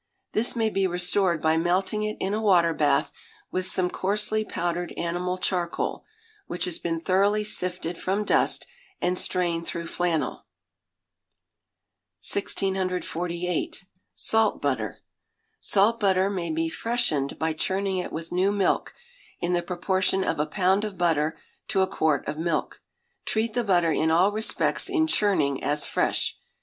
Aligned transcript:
This 0.31 0.55
may 0.55 0.71
be 0.71 0.87
restored 0.87 1.43
by 1.43 1.57
melting 1.57 2.01
it 2.01 2.17
in 2.19 2.33
a 2.33 2.41
water 2.41 2.73
bath, 2.73 3.11
with 3.51 3.67
some 3.67 3.87
coarsely 3.87 4.43
powdered 4.43 4.93
animal 4.93 5.37
charcoal, 5.37 6.05
which 6.47 6.65
has 6.65 6.79
been 6.79 6.99
thoroughly 7.01 7.43
sifted 7.43 7.99
from 7.99 8.25
dust, 8.25 8.65
and 8.99 9.15
strained 9.15 9.67
through 9.67 9.85
flannel. 9.85 10.47
1648. 12.27 13.85
Salt 14.15 14.59
Butter. 14.59 15.01
Salt 15.59 15.99
butter 15.99 16.31
may 16.31 16.51
be 16.51 16.67
freshened 16.67 17.37
by 17.37 17.53
churning 17.53 17.99
it 17.99 18.11
with 18.11 18.31
new 18.31 18.51
milk, 18.51 18.95
in 19.39 19.53
the 19.53 19.61
proportion 19.61 20.23
of 20.23 20.39
a 20.39 20.47
pound 20.47 20.83
of 20.83 20.97
butter 20.97 21.37
to 21.67 21.81
a 21.81 21.87
quart 21.87 22.27
of 22.27 22.39
milk. 22.39 22.81
Treat 23.25 23.53
the 23.53 23.63
butter 23.63 23.91
in 23.91 24.09
all 24.09 24.31
respects 24.31 24.89
in 24.89 25.05
churning 25.05 25.63
as 25.63 25.85
fresh. 25.85 26.39